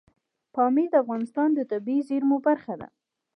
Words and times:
پامیر 0.53 0.87
د 0.91 0.95
افغانستان 1.03 1.49
د 1.53 1.59
طبیعي 1.71 2.01
زیرمو 2.09 2.37
برخه 2.47 2.73
ده. 2.81 2.87